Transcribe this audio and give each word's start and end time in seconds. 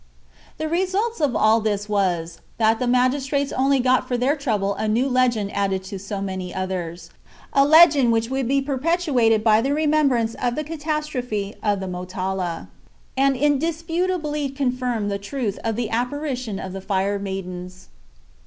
The 0.57 0.67
result 0.67 1.21
of 1.21 1.35
all 1.35 1.61
this 1.61 1.87
was, 1.87 2.39
that 2.57 2.79
the 2.79 2.87
magistrates 2.87 3.51
only 3.51 3.79
got 3.79 4.07
for 4.07 4.17
their 4.17 4.35
trouble 4.35 4.73
a 4.73 4.87
new 4.87 5.07
legend 5.07 5.51
added 5.55 5.83
to 5.83 5.99
so 5.99 6.19
many 6.19 6.51
others—a 6.55 7.63
legend 7.67 8.11
which 8.11 8.27
would 8.27 8.47
be 8.47 8.63
perpetuated 8.63 9.43
by 9.43 9.61
the 9.61 9.75
remembrance 9.75 10.33
of 10.41 10.55
the 10.55 10.63
catastrophe 10.63 11.55
of 11.61 11.81
the 11.81 11.87
Motala, 11.87 12.67
and 13.15 13.35
indisputably 13.35 14.49
confirm 14.49 15.07
the 15.07 15.19
truth 15.19 15.59
of 15.63 15.75
the 15.75 15.91
apparition 15.91 16.57
of 16.57 16.73
the 16.73 16.81
Fire 16.81 17.19
Maidens. 17.19 17.89